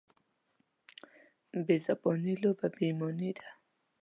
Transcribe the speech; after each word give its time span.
بېزباني 1.65 2.33
لویه 2.41 2.67
بېايماني 2.75 3.31
ده. 3.37 3.47